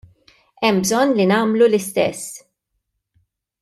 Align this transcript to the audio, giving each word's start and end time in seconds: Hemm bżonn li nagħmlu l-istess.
Hemm 0.67 0.79
bżonn 0.85 1.13
li 1.25 1.29
nagħmlu 1.33 1.69
l-istess. 1.69 2.35